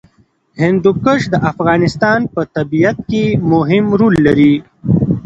[0.61, 4.55] هندوکش د افغانستان په طبیعت کې مهم رول لري.